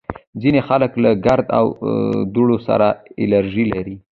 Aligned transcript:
ځینې 0.41 0.59
خلک 0.67 0.91
له 1.03 1.11
ګرد 1.25 1.47
او 1.59 1.65
دوړو 2.33 2.57
سره 2.67 2.87
الرژي 3.23 3.65
لري 3.73 3.95